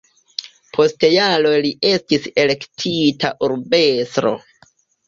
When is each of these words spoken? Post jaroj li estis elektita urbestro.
Post 0.77 1.05
jaroj 1.17 1.53
li 1.67 1.71
estis 1.91 2.27
elektita 2.47 3.35
urbestro. 3.51 4.35